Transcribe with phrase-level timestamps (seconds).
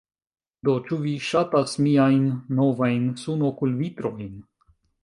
[0.69, 2.27] Do, ĉu vi ŝatas miajn
[2.61, 4.35] novajn sunokulvitrojn